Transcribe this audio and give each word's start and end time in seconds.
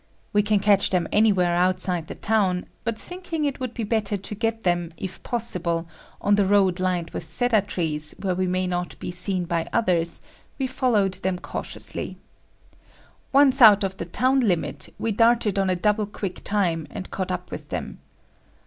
We 0.33 0.41
can 0.41 0.59
catch 0.59 0.89
them 0.89 1.07
anywhere 1.11 1.53
outside 1.53 2.07
the 2.07 2.15
town, 2.15 2.65
but 2.83 2.97
thinking 2.97 3.45
it 3.45 3.59
would 3.59 3.75
be 3.75 3.83
better 3.83 4.17
to 4.17 4.33
get 4.33 4.63
them, 4.63 4.91
if 4.97 5.21
possible, 5.21 5.87
on 6.19 6.33
the 6.33 6.45
road 6.47 6.79
lined 6.79 7.11
with 7.11 7.23
cedar 7.23 7.61
trees 7.61 8.15
where 8.19 8.33
we 8.33 8.47
may 8.47 8.65
not 8.65 8.97
be 8.97 9.11
seen 9.11 9.45
by 9.45 9.69
others, 9.71 10.23
we 10.57 10.65
followed 10.65 11.13
them 11.21 11.37
cautiously. 11.37 12.17
Once 13.31 13.61
out 13.61 13.83
of 13.83 13.97
the 13.97 14.05
town 14.05 14.39
limit, 14.39 14.91
we 14.97 15.11
darted 15.11 15.59
on 15.59 15.69
a 15.69 15.75
double 15.75 16.07
quick 16.07 16.43
time, 16.43 16.87
and 16.89 17.11
caught 17.11 17.29
up 17.29 17.51
with 17.51 17.69
them. 17.69 17.99